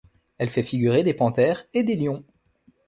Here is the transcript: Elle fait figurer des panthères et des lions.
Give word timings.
Elle 0.39 0.49
fait 0.49 0.63
figurer 0.63 1.03
des 1.03 1.13
panthères 1.13 1.65
et 1.75 1.83
des 1.83 1.95
lions. 1.95 2.23